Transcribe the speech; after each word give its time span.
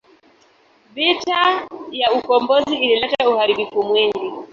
Vita 0.95 1.41
ya 1.91 2.11
ukombozi 2.13 2.75
ilileta 2.75 3.29
uharibifu 3.29 3.83
mwingi. 3.83 4.31